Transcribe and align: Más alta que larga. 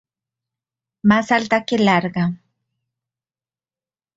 Más 1.03 1.31
alta 1.31 1.63
que 1.63 1.77
larga. 1.77 2.25